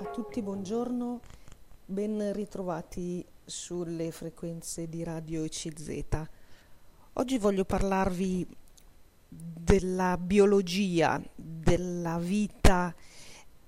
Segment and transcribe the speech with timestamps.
[0.00, 1.20] A tutti buongiorno,
[1.86, 6.22] ben ritrovati sulle frequenze di Radio CZ.
[7.14, 8.46] Oggi voglio parlarvi
[9.28, 12.94] della biologia, della vita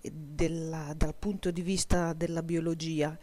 [0.00, 3.18] della, dal punto di vista della biologia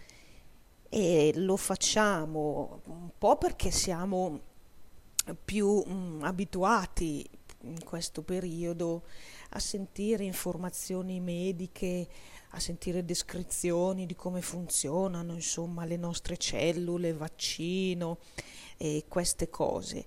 [0.90, 4.42] e lo facciamo un po' perché siamo
[5.46, 7.26] più mh, mm, abituati
[7.62, 9.04] in questo periodo
[9.52, 12.08] a sentire informazioni mediche,
[12.52, 18.20] a sentire descrizioni di come funzionano, insomma, le nostre cellule, vaccino
[18.78, 20.06] e queste cose.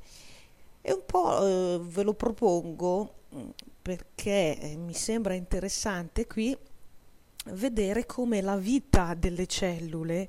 [0.80, 3.48] E un po' eh, ve lo propongo mm,
[3.82, 6.56] perché eh, mi sembra interessante qui
[7.46, 10.28] vedere come la vita delle cellule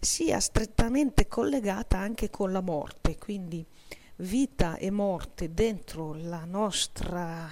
[0.00, 3.64] sia strettamente collegata anche con la morte, quindi
[4.16, 7.50] vita e morte dentro la nostra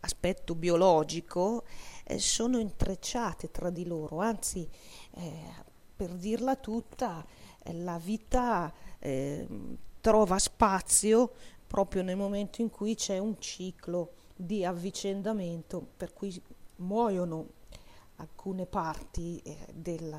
[0.00, 1.64] aspetto biologico
[2.04, 4.68] eh, sono intrecciate tra di loro, anzi
[5.12, 7.24] eh, per dirla tutta
[7.62, 8.72] eh, la vita
[10.00, 11.32] trova spazio
[11.66, 16.38] proprio nel momento in cui c'è un ciclo di avvicendamento per cui
[16.76, 17.46] muoiono
[18.16, 20.14] alcune parti eh, del,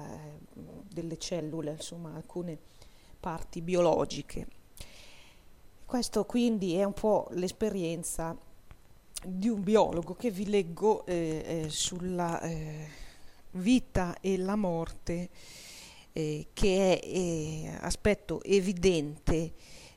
[0.92, 2.58] delle cellule, insomma alcune
[3.20, 4.48] parti biologiche.
[5.86, 8.36] Questo quindi è un po' l'esperienza
[9.24, 12.88] di un biologo che vi leggo eh, eh, sulla eh,
[13.52, 15.30] vita e la morte,
[16.12, 19.54] eh, che è eh, aspetto evidente,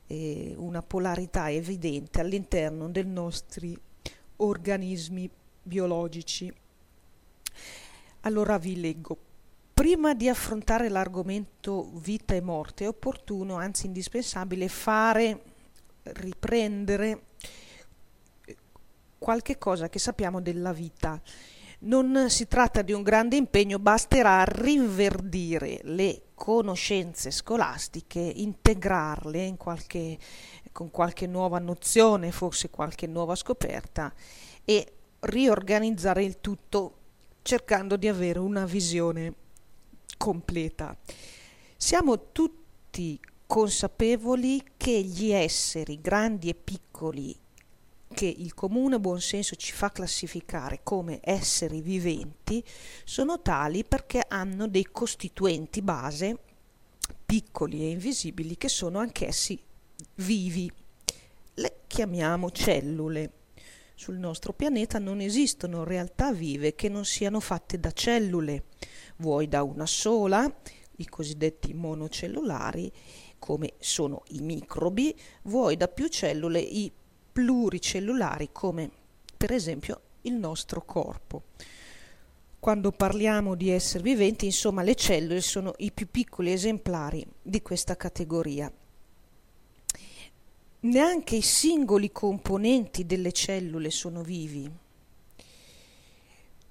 [0.07, 3.75] una polarità evidente all'interno dei nostri
[4.35, 5.27] organismi
[5.63, 6.53] biologici.
[8.21, 9.17] Allora vi leggo.
[9.73, 15.41] Prima di affrontare l'argomento vita e morte è opportuno, anzi indispensabile, fare,
[16.03, 17.21] riprendere
[19.25, 21.19] qualche cosa che sappiamo della vita.
[21.79, 30.19] Non si tratta di un grande impegno, basterà rinverdire le conoscenze scolastiche, integrarle in qualche,
[30.71, 34.13] con qualche nuova nozione, forse qualche nuova scoperta
[34.63, 36.97] e riorganizzare il tutto
[37.41, 39.33] cercando di avere una visione
[40.17, 40.95] completa.
[41.75, 47.35] Siamo tutti consapevoli che gli esseri grandi e piccoli
[48.15, 52.63] che il comune buonsenso ci fa classificare come esseri viventi
[53.03, 56.39] sono tali perché hanno dei costituenti base
[57.25, 59.61] piccoli e invisibili che sono anch'essi
[60.15, 60.71] vivi.
[61.55, 63.31] Le chiamiamo cellule.
[63.95, 68.67] Sul nostro pianeta non esistono realtà vive che non siano fatte da cellule,
[69.17, 70.49] vuoi da una sola,
[70.97, 72.89] i cosiddetti monocellulari,
[73.39, 76.89] come sono i microbi, vuoi da più cellule, i
[77.35, 78.89] pluricellulari come
[79.35, 81.43] per esempio il nostro corpo.
[82.57, 87.97] Quando parliamo di esseri viventi, insomma, le cellule sono i più piccoli esemplari di questa
[87.97, 88.71] categoria.
[90.79, 94.71] Neanche i singoli componenti delle cellule sono vivi,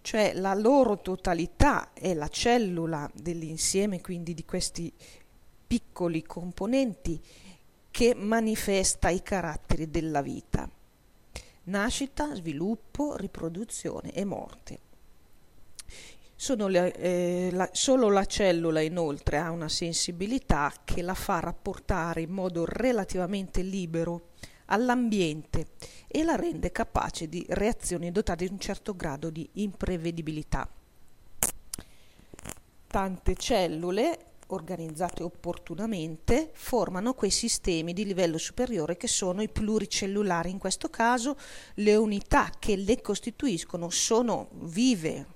[0.01, 4.91] cioè la loro totalità è la cellula dell'insieme quindi di questi
[5.67, 7.21] piccoli componenti
[7.95, 10.69] che manifesta i caratteri della vita.
[11.67, 14.79] Nascita, sviluppo, riproduzione e morte.
[16.45, 22.33] Le, eh, la, solo la cellula inoltre ha una sensibilità che la fa rapportare in
[22.33, 24.31] modo relativamente libero
[24.67, 25.69] all'ambiente
[26.09, 30.69] e la rende capace di reazioni dotate di un certo grado di imprevedibilità.
[32.89, 40.51] Tante cellule organizzate opportunamente, formano quei sistemi di livello superiore che sono i pluricellulari.
[40.51, 41.37] In questo caso
[41.75, 45.27] le unità che le costituiscono sono vive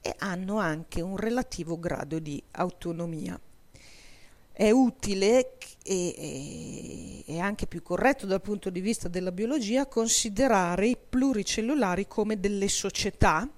[0.00, 3.38] e hanno anche un relativo grado di autonomia.
[4.52, 10.96] È utile e, e anche più corretto dal punto di vista della biologia considerare i
[10.96, 13.48] pluricellulari come delle società,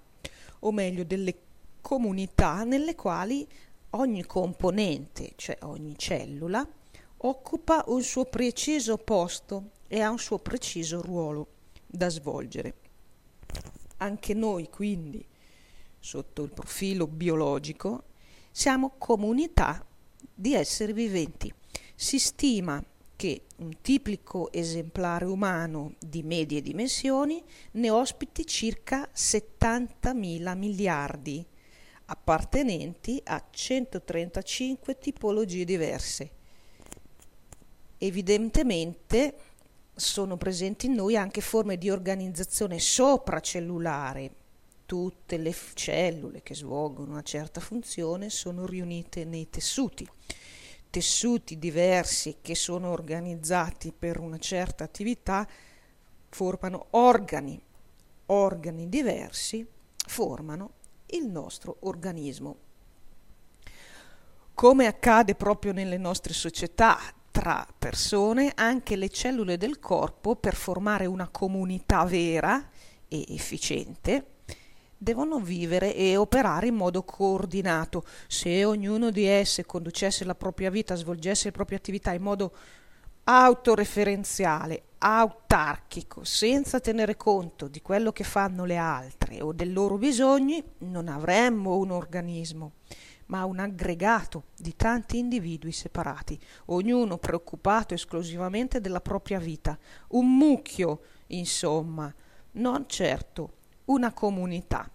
[0.60, 1.34] o meglio delle
[1.80, 3.48] comunità nelle quali
[3.91, 6.66] ogni componente, cioè ogni cellula,
[7.22, 11.48] occupa un suo preciso posto e ha un suo preciso ruolo
[11.87, 12.75] da svolgere.
[13.98, 15.27] Anche noi, quindi,
[15.98, 18.04] sotto il profilo biologico,
[18.51, 19.84] siamo comunità
[20.34, 21.53] di esseri viventi.
[21.95, 22.83] Si stima
[23.16, 31.47] che un tipico esemplare umano di medie dimensioni ne ospiti circa 70.000 miliardi
[32.10, 36.30] appartenenti a 135 tipologie diverse.
[37.98, 39.34] Evidentemente
[39.95, 44.34] sono presenti in noi anche forme di organizzazione sopracellulare,
[44.86, 50.09] tutte le f- cellule che svolgono una certa funzione sono riunite nei tessuti.
[50.91, 55.47] Tessuti diversi che sono organizzati per una certa attività
[56.28, 57.60] formano organi.
[58.27, 59.65] Organi diversi
[60.07, 60.78] formano
[61.12, 62.57] il nostro organismo.
[64.54, 66.98] Come accade proprio nelle nostre società,
[67.30, 72.68] tra persone, anche le cellule del corpo, per formare una comunità vera
[73.09, 74.27] e efficiente,
[74.98, 78.04] devono vivere e operare in modo coordinato.
[78.27, 82.53] Se ognuno di esse conducesse la propria vita, svolgesse le proprie attività in modo
[83.32, 90.60] autoreferenziale, autarchico, senza tenere conto di quello che fanno le altre o dei loro bisogni,
[90.78, 92.72] non avremmo un organismo
[93.27, 96.36] ma un aggregato di tanti individui separati,
[96.66, 99.78] ognuno preoccupato esclusivamente della propria vita,
[100.09, 102.12] un mucchio, insomma,
[102.54, 103.53] non certo
[103.84, 104.91] una comunità.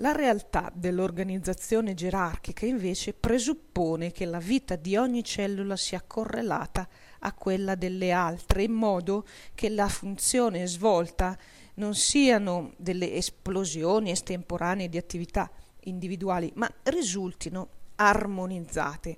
[0.00, 6.86] La realtà dell'organizzazione gerarchica invece presuppone che la vita di ogni cellula sia correlata
[7.20, 11.38] a quella delle altre, in modo che la funzione svolta
[11.74, 15.50] non siano delle esplosioni estemporanee di attività,
[15.84, 19.16] individuali, ma risultino armonizzate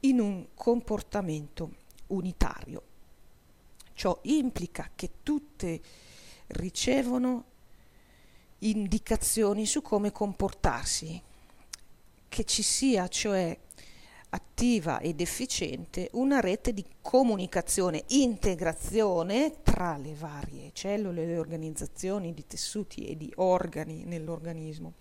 [0.00, 1.74] in un comportamento
[2.08, 2.82] unitario.
[3.92, 5.80] Ciò implica che tutte
[6.46, 7.49] ricevono
[8.60, 11.20] indicazioni su come comportarsi,
[12.28, 13.56] che ci sia cioè
[14.32, 22.46] attiva ed efficiente una rete di comunicazione, integrazione tra le varie cellule, le organizzazioni di
[22.46, 24.94] tessuti e di organi nell'organismo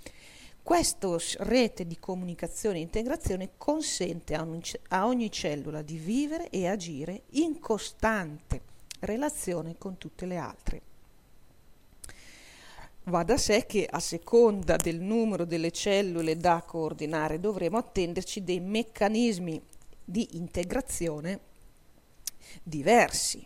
[0.69, 6.67] questa rete di comunicazione e integrazione consente a ogni, a ogni cellula di vivere e
[6.67, 8.61] agire in costante
[8.99, 10.81] relazione con tutte le altre.
[13.09, 18.59] Va da sé che a seconda del numero delle cellule da coordinare dovremo attenderci dei
[18.59, 19.59] meccanismi
[20.05, 21.39] di integrazione
[22.61, 23.43] diversi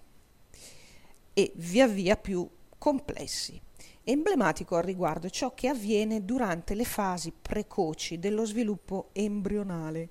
[1.33, 2.45] e via via più
[2.77, 3.57] complessi.
[4.03, 10.09] Emblematico al riguardo ciò che avviene durante le fasi precoci dello sviluppo embrionale,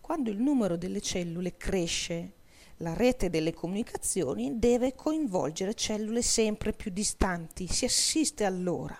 [0.00, 2.32] quando il numero delle cellule cresce.
[2.78, 7.68] La rete delle comunicazioni deve coinvolgere cellule sempre più distanti.
[7.68, 8.98] Si assiste allora,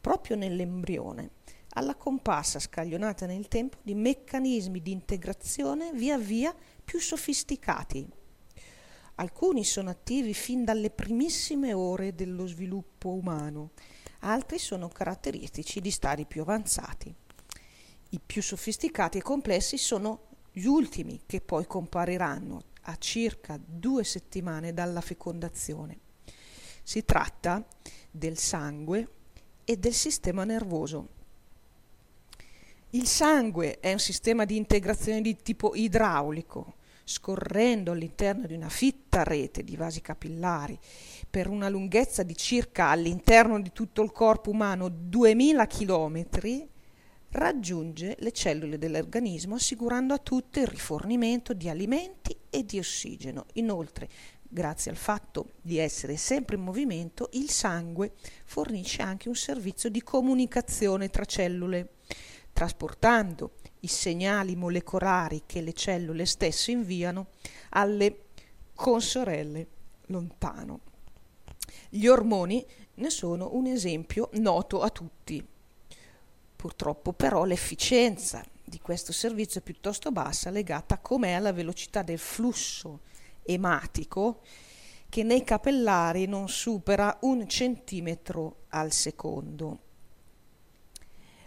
[0.00, 1.32] proprio nell'embrione,
[1.74, 8.08] alla comparsa scaglionata nel tempo di meccanismi di integrazione via via più sofisticati.
[9.16, 13.72] Alcuni sono attivi fin dalle primissime ore dello sviluppo umano,
[14.20, 17.14] altri sono caratteristici di stadi più avanzati.
[18.10, 24.72] I più sofisticati e complessi sono gli ultimi che poi compariranno a circa due settimane
[24.72, 25.98] dalla fecondazione.
[26.82, 27.64] Si tratta
[28.10, 29.08] del sangue
[29.64, 31.08] e del sistema nervoso.
[32.90, 39.22] Il sangue è un sistema di integrazione di tipo idraulico, scorrendo all'interno di una fitta
[39.22, 40.78] rete di vasi capillari
[41.28, 46.26] per una lunghezza di circa all'interno di tutto il corpo umano 2000 km,
[47.36, 53.46] raggiunge le cellule dell'organismo assicurando a tutte il rifornimento di alimenti e di ossigeno.
[53.54, 54.08] Inoltre,
[54.42, 58.12] grazie al fatto di essere sempre in movimento, il sangue
[58.44, 61.96] fornisce anche un servizio di comunicazione tra cellule,
[62.52, 67.28] trasportando i segnali molecolari che le cellule stesse inviano
[67.70, 68.24] alle
[68.74, 69.66] consorelle
[70.06, 70.80] lontano.
[71.90, 72.64] Gli ormoni
[72.94, 75.46] ne sono un esempio noto a tutti.
[76.66, 83.02] Purtroppo però l'efficienza di questo servizio è piuttosto bassa, legata com'è alla velocità del flusso
[83.44, 84.40] ematico
[85.08, 89.78] che nei capillari non supera un centimetro al secondo.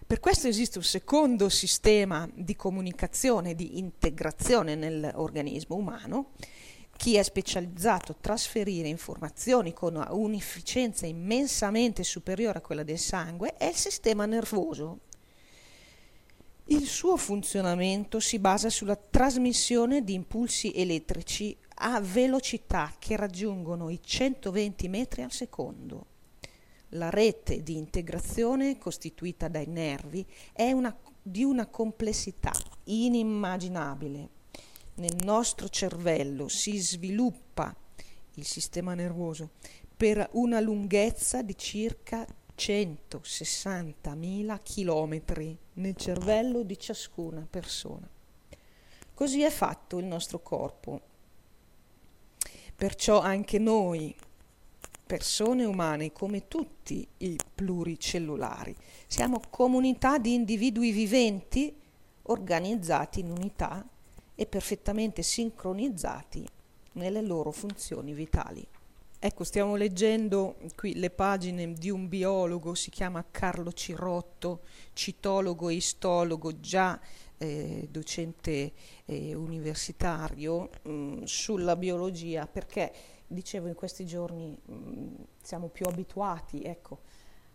[0.07, 6.31] Per questo esiste un secondo sistema di comunicazione, di integrazione nell'organismo umano,
[6.95, 13.65] chi è specializzato a trasferire informazioni con un'efficienza immensamente superiore a quella del sangue è
[13.65, 14.99] il sistema nervoso.
[16.71, 23.99] Il suo funzionamento si basa sulla trasmissione di impulsi elettrici a velocità che raggiungono i
[24.01, 26.05] 120 metri al secondo
[26.93, 32.51] la rete di integrazione costituita dai nervi è una, di una complessità
[32.85, 34.29] inimmaginabile.
[34.95, 37.75] Nel nostro cervello si sviluppa
[38.35, 39.51] il sistema nervoso
[39.95, 42.25] per una lunghezza di circa
[42.59, 48.05] 160.000 chilometri nel cervello di ciascuna persona.
[49.13, 50.99] Così è fatto il nostro corpo.
[52.75, 54.13] Perciò anche noi
[55.05, 58.75] persone umane come tutti i pluricellulari.
[59.07, 61.73] Siamo comunità di individui viventi
[62.23, 63.87] organizzati in unità
[64.35, 66.45] e perfettamente sincronizzati
[66.93, 68.67] nelle loro funzioni vitali.
[69.21, 74.61] Ecco, stiamo leggendo qui le pagine di un biologo, si chiama Carlo Cirotto,
[74.93, 76.97] citologo e istologo, già
[77.37, 78.71] eh, docente
[79.03, 82.93] eh, universitario, mh, mm, sulla biologia, perché
[83.27, 87.01] dicevo in questi giorni mh, mm, siamo più abituati ecco,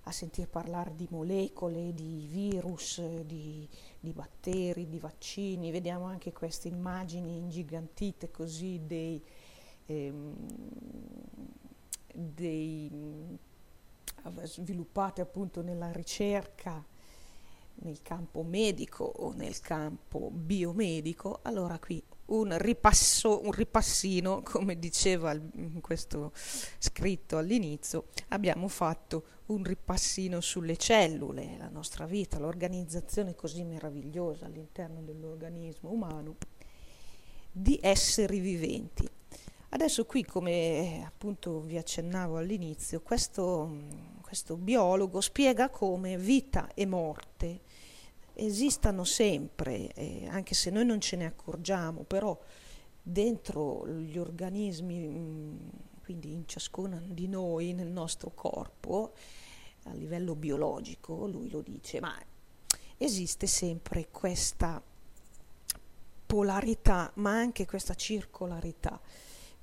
[0.03, 3.67] a sentir parlare di molecole, di virus, di,
[3.99, 9.25] di, batteri, di vaccini, vediamo anche queste immagini ingigantite così dei,
[9.87, 10.35] ehm,
[12.15, 13.39] dei
[14.45, 16.83] sviluppate appunto nella ricerca
[17.77, 25.33] nel campo medico o nel campo biomedico, allora qui un ripasso, un ripassino, come diceva
[25.33, 26.33] in questo
[26.79, 35.03] scritto all'inizio, abbiamo fatto un ripassino sulle cellule, la nostra vita, l'organizzazione così meravigliosa all'interno
[35.03, 36.37] dell'organismo umano
[37.51, 39.09] di esseri viventi.
[39.75, 43.77] Adesso qui, come appunto vi accennavo all'inizio, questo,
[44.21, 47.61] questo biologo spiega come vita e morte
[48.35, 52.39] esistano sempre, eh, anche se noi non ce ne accorgiamo, però
[53.03, 55.71] dentro gli organismi, mh,
[56.05, 59.15] quindi in ciascuno di noi, nel nostro corpo,
[59.87, 62.17] a livello biologico, lui lo dice, ma
[62.97, 64.81] esiste sempre questa
[66.27, 69.01] polarità, ma anche questa circolarità,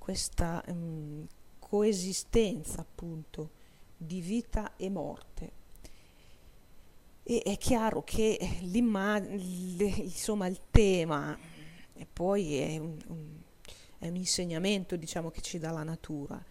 [0.01, 1.27] questa mh,
[1.59, 3.51] coesistenza appunto
[3.95, 5.51] di vita e morte.
[7.21, 8.35] E è chiaro che
[10.01, 11.37] insomma, il tema
[11.93, 13.27] e poi è un, un,
[13.99, 16.43] è un, insegnamento diciamo, che ci dà la natura,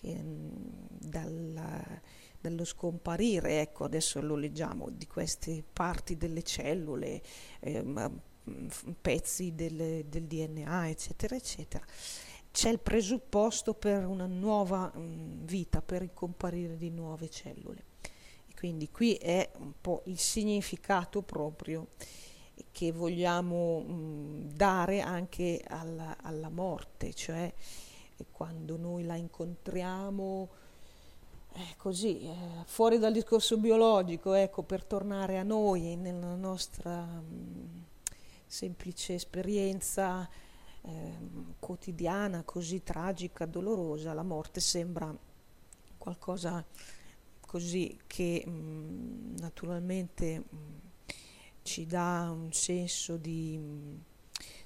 [0.00, 0.50] che, mm,
[0.88, 2.02] dalla,
[2.40, 7.22] dallo scomparire, ecco adesso lo leggiamo, di queste parti delle cellule,
[7.60, 7.84] eh,
[9.00, 11.84] pezzi del, del, DNA, eccetera, eccetera.
[12.56, 17.84] C'è il presupposto per una nuova mm, vita, per il comparire di nuove cellule.
[18.56, 21.88] Quindi qui è un po' il significato proprio
[22.72, 27.52] che vogliamo mh, dare anche alla, alla, morte, cioè
[28.32, 30.48] quando noi la incontriamo
[31.52, 32.34] eh, così, eh,
[32.64, 37.84] fuori dal discorso biologico, ecco, per tornare a noi, nella nostra mh,
[38.46, 40.26] semplice esperienza
[40.86, 41.18] eh,
[41.58, 45.14] quotidiana, così tragica, dolorosa, la morte sembra
[45.98, 46.64] qualcosa
[47.40, 50.74] così che mh, mm, naturalmente mh, mm,
[51.62, 53.96] ci dà un senso di mh, mm,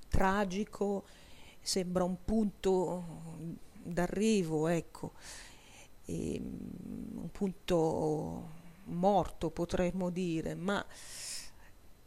[0.08, 1.04] tragico,
[1.60, 3.04] sembra un punto
[3.82, 5.12] d'arrivo, ecco,
[6.04, 10.84] e, un punto morto potremmo dire, ma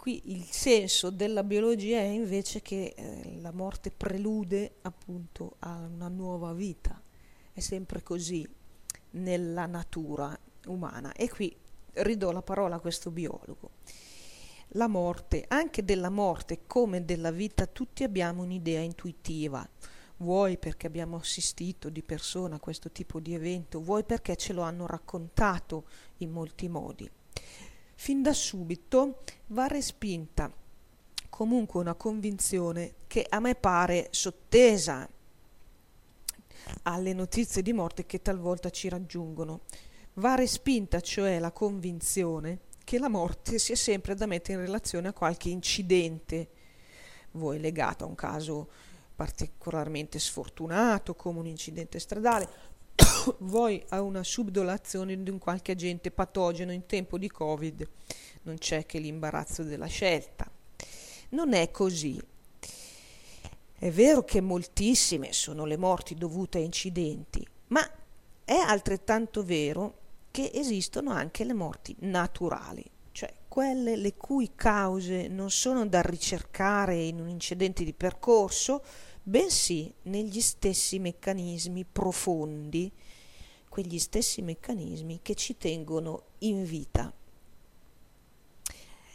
[0.04, 6.10] qui il senso della biologia è invece che eh, la morte prelude appunto a una
[6.10, 7.02] nuova vita,
[7.54, 8.46] è sempre così
[9.12, 11.14] nella natura umana.
[11.14, 11.56] E qui
[11.94, 13.70] ridò la parola a questo biologo.
[14.76, 19.66] La morte, anche della morte come della vita, tutti abbiamo un'idea intuitiva.
[20.18, 24.64] Vuoi perché abbiamo assistito di persona a questo tipo di evento, vuoi perché ce lo
[24.64, 25.86] hanno raccontato
[26.18, 27.10] in molti modi.
[28.04, 30.52] Fin da subito va respinta
[31.30, 35.08] comunque una convinzione che a me pare sottesa
[36.82, 39.62] alle notizie di morte che talvolta ci raggiungono.
[40.16, 45.14] Va respinta cioè la convinzione che la morte sia sempre da mettere in relazione a
[45.14, 46.50] qualche incidente,
[47.32, 48.70] vuoi legato a un caso
[49.16, 52.50] particolarmente sfortunato come un incidente stradale,
[53.40, 57.88] vuoi a una subdolazione di un qualche agente patogeno in tempo di Covid.
[58.44, 60.50] Non c'è che l'imbarazzo della scelta.
[61.30, 62.22] Non è così.
[63.78, 67.82] È vero che moltissime sono le morti dovute a incidenti, ma
[68.46, 70.00] è altrettanto vero
[70.32, 76.96] che esistono anche le morti naturali, cioè quelle le cui cause non sono da ricercare
[76.96, 78.84] in un incidente di percorso,
[79.22, 82.92] bensì negli stessi meccanismi profondi,
[83.74, 87.12] quegli stessi meccanismi che ci tengono in vita.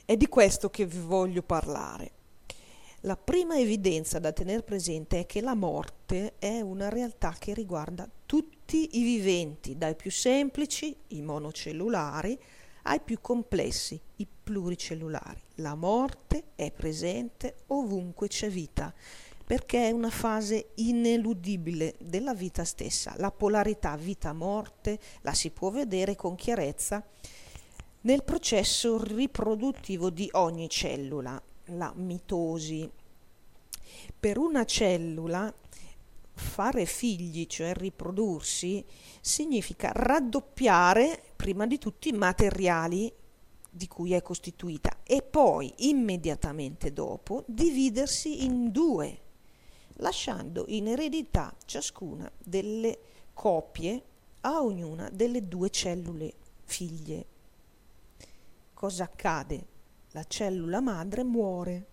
[0.05, 2.11] È di questo che vi voglio parlare.
[3.03, 8.11] La prima evidenza da tenere presente è che la morte è una realtà che riguarda
[8.27, 12.37] tutti i viventi, dai più semplici, i monocellulari,
[12.83, 15.41] ai più complessi, i pluricellulari.
[15.57, 18.93] La morte è presente ovunque c'è vita.
[19.49, 23.15] Perché è una fase ineludibile della vita stessa.
[23.17, 27.03] La polarità vita-morte la si può vedere con chiarezza
[28.03, 32.91] nel processo riproduttivo di ogni cellula, la mitosi.
[34.21, 35.51] Per una cellula
[36.35, 38.85] fare figli, cioè riprodursi,
[39.23, 43.11] significa raddoppiare prima di tutto i materiali
[43.71, 49.21] di cui è costituita e poi immediatamente dopo dividersi in due,
[49.99, 52.99] lasciando in eredità ciascuna delle
[53.33, 54.03] copie
[54.41, 57.27] a ognuna delle due cellule figlie.
[58.75, 59.67] Cosa accade?
[60.13, 61.87] La cellula madre muore.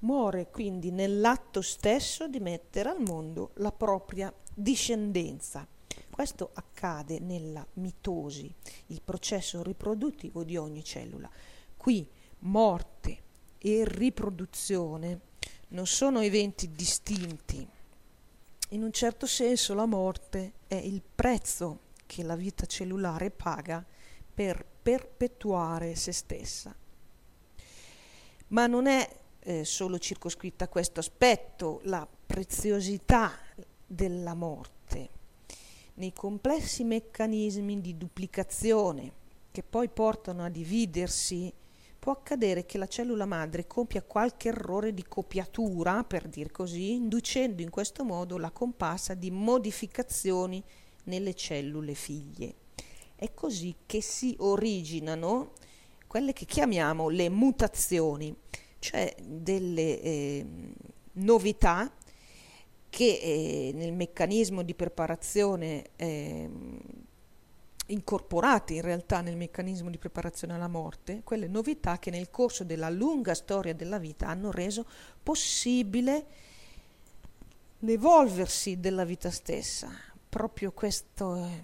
[0.00, 5.66] Muore quindi nell'atto stesso di mettere al mondo la propria discendenza
[6.20, 8.54] questo accade nella mitosi,
[8.88, 11.30] il processo riproduttivo di ogni cellula.
[11.78, 12.06] Qui
[12.40, 13.22] morte
[13.56, 15.18] e riproduzione
[15.70, 17.66] non sono eventi distinti.
[18.70, 23.84] In un certo senso la morte è il prezzo che la vita cellulare paga
[24.32, 26.74] per perpetuare se stessa.
[28.48, 29.08] Ma non è
[29.40, 33.32] eh, solo circoscritta a questo aspetto, la preziosità
[33.86, 35.18] della morte
[36.00, 39.12] nei complessi meccanismi di duplicazione
[39.52, 41.52] che poi portano a dividersi,
[42.00, 47.60] può accadere che la cellula madre compia qualche errore di copiatura, per dir così, inducendo
[47.60, 50.64] in questo modo la comparsa di modificazioni
[51.04, 52.54] nelle cellule figlie.
[53.14, 55.52] È così che si originano
[56.06, 58.34] quelle che chiamiamo le mutazioni,
[58.78, 60.46] cioè delle eh,
[61.12, 61.92] novità
[62.88, 66.50] che eh, nel meccanismo di preparazione eh,
[67.90, 72.90] incorporate in realtà nel meccanismo di preparazione alla morte, quelle novità che nel corso della
[72.90, 74.86] lunga storia della vita hanno reso
[75.22, 76.26] possibile
[77.80, 79.90] l'evolversi della vita stessa,
[80.28, 81.62] proprio queste eh,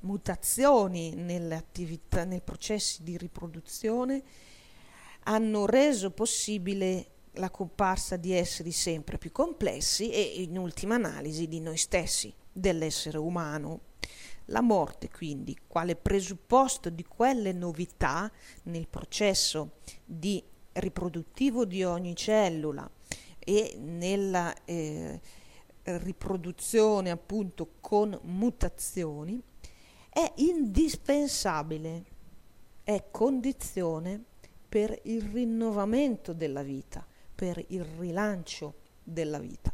[0.00, 4.22] mutazioni nelle attività, nei processi di riproduzione
[5.24, 11.60] hanno reso possibile la comparsa di esseri sempre più complessi e in ultima analisi di
[11.60, 13.80] noi stessi, dell'essere umano.
[14.46, 18.30] La morte quindi, quale presupposto di quelle novità
[18.64, 22.88] nel processo di riproduttivo di ogni cellula
[23.38, 25.20] e nella eh,
[25.82, 29.40] riproduzione appunto con mutazioni,
[30.10, 32.04] è indispensabile,
[32.82, 34.22] è condizione
[34.68, 39.73] per il rinnovamento della vita per il rilancio della vita.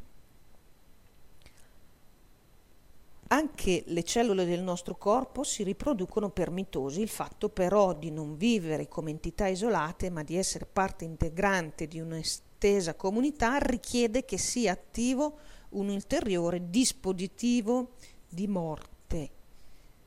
[3.32, 8.36] Anche le cellule del nostro corpo si riproducono per mitosi, il fatto però di non
[8.36, 14.72] vivere come entità isolate, ma di essere parte integrante di un'estesa comunità, richiede che sia
[14.72, 15.38] attivo
[15.70, 17.92] un ulteriore dispositivo
[18.28, 19.30] di morte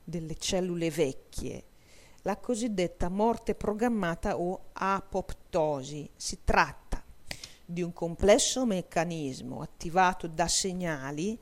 [0.04, 1.64] delle cellule vecchie,
[2.24, 6.10] la cosiddetta morte programmata o apoptosi.
[6.14, 7.02] Si tratta
[7.66, 11.40] di un complesso meccanismo attivato da segnali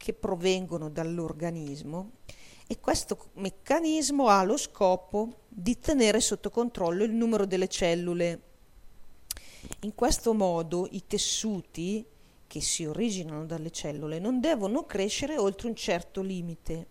[0.00, 2.12] che provengono dall'organismo
[2.66, 8.40] e questo meccanismo ha lo scopo di tenere sotto controllo il numero delle cellule.
[9.80, 12.02] In questo modo i tessuti
[12.46, 16.86] che si originano dalle cellule non devono crescere oltre un certo limite,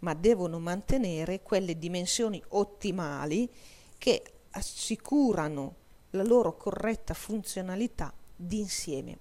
[0.00, 3.50] ma devono mantenere quelle dimensioni ottimali
[3.96, 5.76] che assicurano
[6.10, 9.18] la loro corretta funzionalità d'insieme.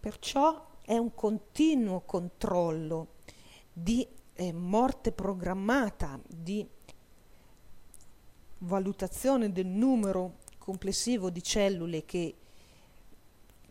[0.00, 3.16] Perciò è un continuo controllo
[3.70, 6.66] di eh, morte programmata, di
[8.60, 12.34] valutazione del numero complessivo di cellule che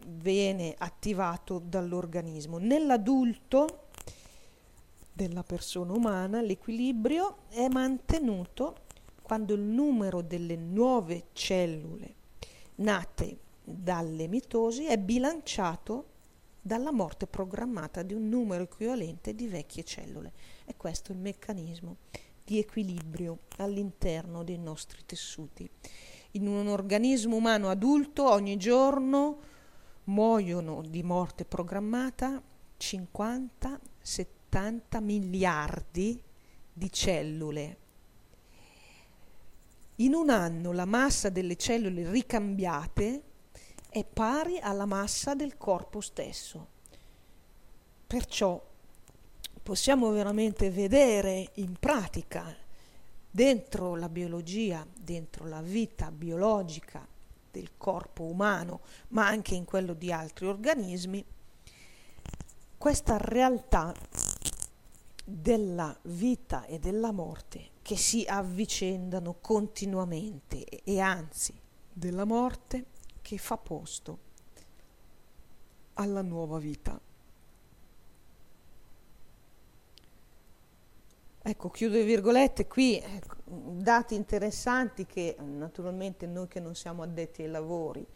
[0.05, 2.59] viene attivato dall'organismo.
[2.59, 3.87] Nell'adulto
[5.11, 8.81] della persona umana l'equilibrio è mantenuto
[9.23, 12.13] quando il numero delle nuove cellule
[12.75, 16.16] nate dalle mitosi è bilanciato
[16.67, 20.33] dalla morte programmata di un numero equivalente di vecchie cellule.
[20.65, 21.97] E questo è il meccanismo
[22.43, 25.67] di equilibrio all'interno dei nostri tessuti.
[26.31, 29.39] In un organismo umano adulto ogni giorno
[30.03, 32.39] muoiono di morte programmata
[32.77, 36.21] 50-70 miliardi
[36.71, 37.77] di cellule
[39.99, 43.23] in un anno la massa delle cellule ricambiate
[43.97, 46.67] è pari alla massa del corpo stesso.
[48.05, 48.63] Perciò
[49.63, 52.55] possiamo veramente vedere in pratica
[53.29, 57.05] dentro la biologia, dentro la vita biologica
[57.49, 61.25] del corpo umano, ma anche in quello di altri organismi,
[62.77, 63.95] questa realtà
[65.23, 71.59] della vita e della morte che si avvicendano continuamente e anzi
[71.91, 72.85] della morte
[73.27, 74.19] che fa posto
[75.95, 76.97] alla nuova vita.
[81.41, 87.41] Ecco, chiudo le virgolette, qui ecco, dati interessanti che naturalmente noi che non siamo addetti
[87.41, 88.07] ai lavori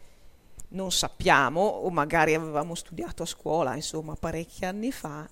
[0.68, 5.28] non sappiamo o magari avevamo studiato a scuola, insomma, parecchi anni fa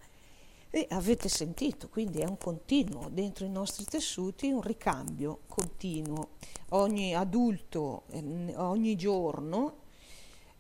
[0.71, 6.37] e avete sentito, quindi è un continuo dentro i nostri tessuti, un ricambio continuo.
[6.71, 9.89] Ogni adulto eh, ogni giorno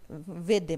[0.09, 0.77] vede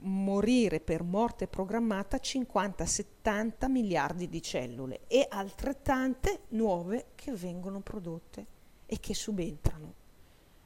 [0.00, 8.46] morire per morte programmata 50-70 miliardi di cellule e altrettante nuove che vengono prodotte
[8.84, 9.94] e che subentrano.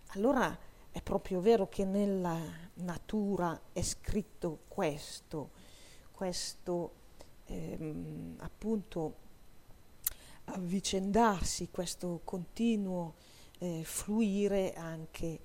[0.09, 0.59] Allora
[0.91, 2.41] è proprio vero che nella
[2.75, 5.51] natura è scritto questo,
[6.11, 6.93] questo
[7.49, 9.27] ehm, appunto
[10.45, 13.15] avvicendarsi, questo continuo
[13.59, 15.41] eh, fluire anche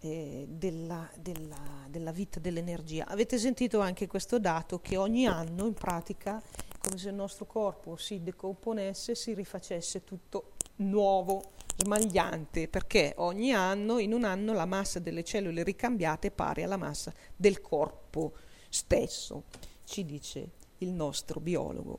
[0.00, 3.06] eh, della, della, della, vita dell'energia.
[3.06, 6.42] Avete sentito anche questo dato che ogni anno in pratica
[6.78, 13.98] come se il nostro corpo si decomponesse, si rifacesse tutto nuovo, smagliante, perché ogni anno,
[13.98, 18.34] in un anno, la massa delle cellule ricambiate è pari alla massa del corpo
[18.68, 19.44] stesso,
[19.84, 21.98] ci dice il nostro biologo.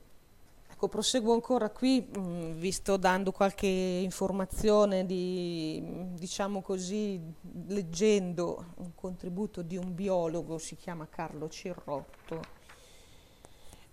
[0.71, 7.19] Ecco, proseguo ancora qui, mm, vi sto dando qualche informazione di, diciamo così,
[7.67, 12.41] leggendo un contributo di un biologo, si chiama Carlo Cirrotto,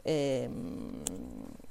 [0.03, 1.03] ehm,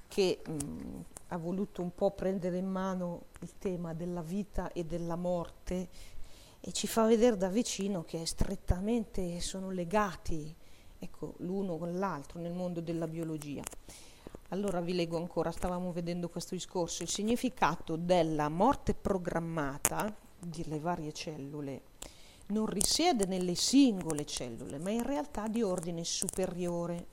[0.10, 0.99] che mh, mm,
[1.30, 5.88] ha voluto un po' prendere in mano il tema della vita e della morte
[6.60, 10.54] e ci fa vedere da vicino che strettamente sono legati
[11.05, 13.63] ecco, l'uno con l'altro nel mondo della biologia.
[14.49, 21.11] Allora vi leggo ancora, stavamo vedendo questo discorso, il significato della morte programmata delle varie
[21.13, 21.81] cellule
[22.47, 27.07] non risiede nelle singole cellule, ma in realtà di ordine superiore,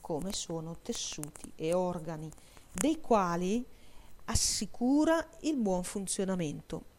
[0.00, 2.30] come sono tessuti e organi,
[2.70, 3.64] dei quali
[4.26, 6.90] assicura il buon funzionamento.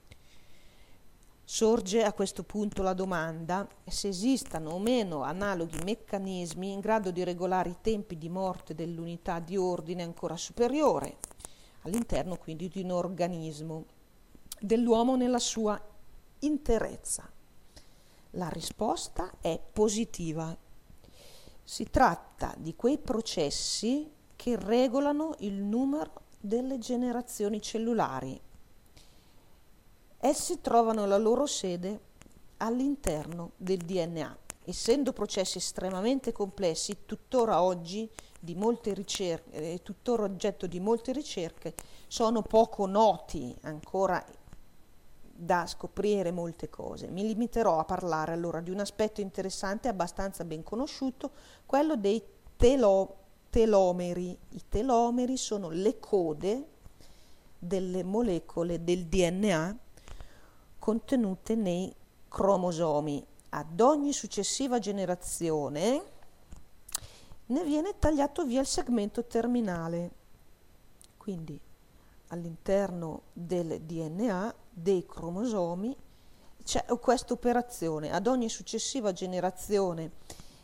[1.45, 7.21] Sorge a questo punto la domanda se esistano o meno analoghi meccanismi in grado di
[7.25, 11.17] regolare i tempi di morte dell'unità di ordine ancora superiore,
[11.81, 13.85] all'interno quindi di un organismo,
[14.57, 15.79] dell'uomo nella sua
[16.39, 17.29] interezza.
[18.31, 20.57] La risposta è positiva.
[21.61, 28.39] Si tratta di quei processi che regolano il numero delle generazioni cellulari
[30.25, 31.99] Essi trovano la loro sede
[32.59, 34.37] all'interno del DNA.
[34.63, 38.09] Essendo processi estremamente complessi, tuttora oggi
[38.39, 41.73] di molte ricerche, tuttora oggetto di molte ricerche,
[42.07, 44.25] sono poco noti ancora
[45.21, 47.07] da scoprire molte cose.
[47.07, 51.31] Mi limiterò a parlare allora di un aspetto interessante abbastanza ben conosciuto,
[51.65, 52.23] quello dei
[52.55, 53.15] telo,
[53.49, 54.37] telomeri.
[54.51, 56.67] I telomeri sono le code
[57.59, 59.79] delle molecole del DNA
[60.83, 61.95] contenute nei
[62.27, 63.25] cromosomi.
[63.51, 66.03] Ad ogni successiva generazione
[67.45, 70.11] ne viene tagliato via il segmento terminale.
[71.15, 71.57] Quindi
[72.27, 75.95] all'interno del DNA dei cromosomi
[76.61, 78.11] c'è questa operazione.
[78.11, 80.11] Ad ogni successiva generazione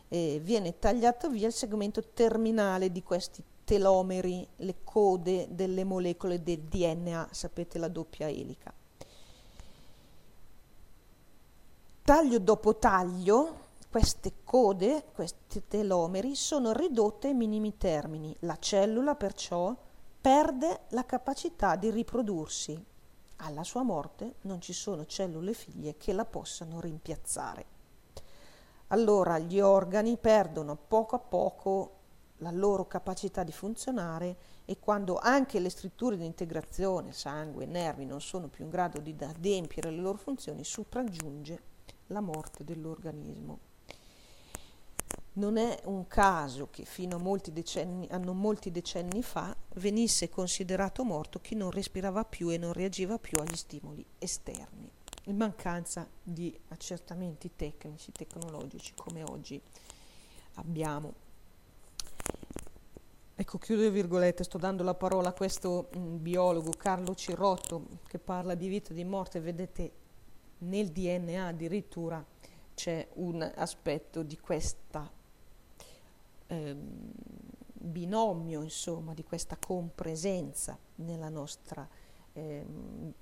[0.08, 6.60] eh, viene tagliato via il segmento terminale di questi telomeri, le code delle molecole del
[6.60, 8.74] DNA, sapete la doppia elica.
[12.10, 18.34] Taglio dopo taglio queste code, questi telomeri, sono ridotte ai minimi termini.
[18.40, 19.72] La cellula perciò
[20.20, 22.84] perde la capacità di riprodursi.
[23.36, 27.64] Alla sua morte non ci sono cellule figlie che la possano rimpiazzare.
[28.88, 31.98] Allora gli organi perdono poco a poco
[32.38, 38.20] la loro capacità di funzionare e quando anche le strutture di integrazione, sangue, nervi non
[38.20, 41.69] sono più in grado di adempiere le loro funzioni, sopraggiunge
[42.10, 43.58] la morte dell'organismo.
[45.32, 51.04] Non è un caso che fino a molti decenni, a molti decenni fa venisse considerato
[51.04, 54.90] morto chi non respirava più e non reagiva più agli stimoli esterni,
[55.24, 59.60] in mancanza di accertamenti tecnici, tecnologici come oggi
[60.54, 61.28] abbiamo.
[63.36, 67.86] Ecco, chiudo le virgolette, sto dando la parola a questo mh, mm, biologo Carlo Cirotto
[68.06, 69.92] che parla di vita e di morte, vedete
[70.60, 72.24] nel DNA addirittura
[72.74, 75.10] c'è un aspetto di questa
[76.46, 77.12] ehm,
[77.72, 81.86] binomio, insomma, di questa compresenza nella nostra
[82.32, 83.12] ehm,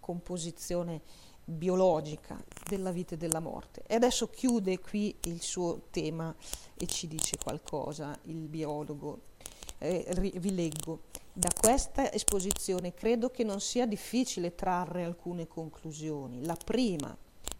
[0.00, 1.02] composizione
[1.44, 3.82] biologica della vita e della morte.
[3.86, 6.34] E adesso chiude qui il suo tema
[6.74, 9.32] e ci dice qualcosa il biologo.
[9.78, 11.02] Eh, vi leggo.
[11.36, 16.44] Da questa esposizione credo che non sia difficile trarre alcune conclusioni.
[16.44, 17.14] La prima,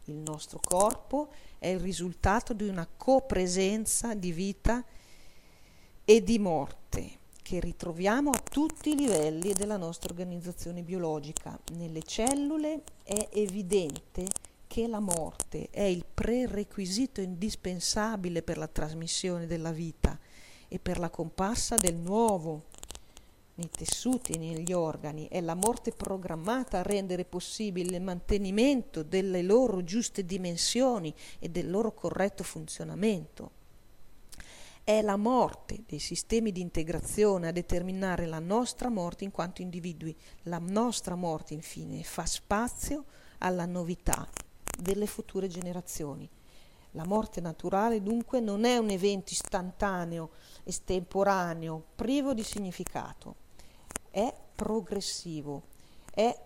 [0.05, 4.85] il nostro corpo è il risultato di una copresenza di vita
[6.05, 11.59] e di morte che ritroviamo a tutti i livelli della nostra organizzazione biologica.
[11.73, 14.29] Nelle cellule è evidente
[14.69, 20.17] che la morte è il prerequisito indispensabile per la trasmissione della vita
[20.69, 22.67] e per la comparsa del nuovo
[23.57, 25.29] nei tessuti negli organi.
[25.29, 31.71] È la morte programmata a rendere possibile il mantenimento delle loro giuste dimensioni e del
[31.71, 33.63] loro corretto funzionamento.
[34.83, 40.15] È la morte dei sistemi di integrazione a determinare la nostra morte in quanto individui.
[40.43, 43.05] La nostra morte, infine, fa spazio
[43.39, 44.29] alla novità
[44.79, 46.29] delle future generazioni.
[46.91, 50.31] La morte naturale dunque non è un evento istantaneo,
[50.65, 53.37] estemporaneo, privo di significato,
[54.15, 55.65] è progressivo,
[56.13, 56.39] è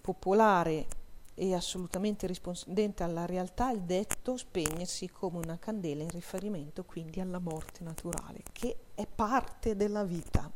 [0.00, 0.86] popolare
[1.34, 7.40] e assolutamente rispondente alla realtà il detto spegnersi come una candela in riferimento quindi alla
[7.40, 10.48] morte naturale, che è parte della vita.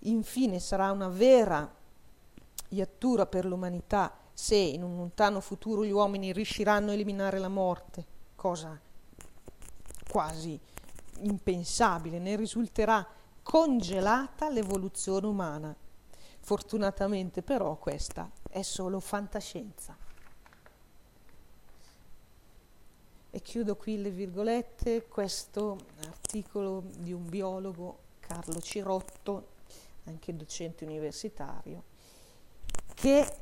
[0.00, 1.72] Infine sarà una vera
[2.70, 8.04] iattura per l'umanità se in un lontano futuro gli uomini riusciranno a eliminare la morte,
[8.34, 8.76] cosa
[10.08, 10.58] quasi
[11.20, 15.74] impensabile, ne risulterà congelata l'evoluzione umana.
[16.40, 19.96] Fortunatamente però questa è solo fantascienza.
[23.34, 29.46] E chiudo qui le virgolette, questo articolo di un biologo, Carlo Cirotto,
[30.04, 31.84] anche docente universitario,
[32.94, 33.36] che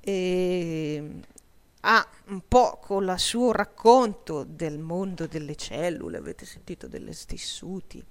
[0.00, 1.20] eh,
[1.80, 8.04] ha un po' con il suo racconto del mondo delle cellule, avete sentito, delle tessuti,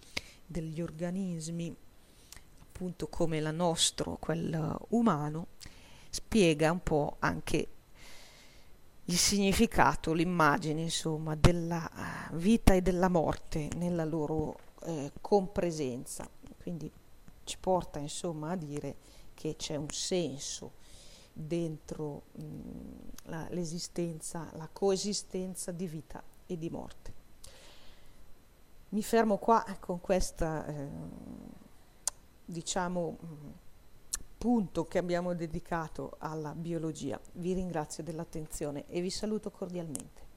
[0.51, 1.75] degli organismi,
[2.59, 5.47] appunto come il nostro, quello umano,
[6.09, 7.67] spiega un po' anche
[9.05, 16.29] il significato, l'immagine, insomma, della eh, vita e della morte nella loro eh, compresenza.
[16.61, 16.91] Quindi
[17.43, 18.95] ci porta, insomma, a dire
[19.33, 20.73] che c'è un senso
[21.33, 22.43] dentro mh,
[23.23, 27.13] la, l'esistenza, la coesistenza di vita e di morte.
[28.91, 30.89] Mi fermo qua con questa, eh,
[32.43, 33.17] diciamo,
[34.37, 37.17] punto che abbiamo dedicato alla biologia.
[37.33, 40.20] Vi ringrazio dell'attenzione e vi saluto cordialmente.